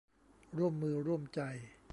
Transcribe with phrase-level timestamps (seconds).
[0.57, 1.41] ร่วมมือร่วมใจ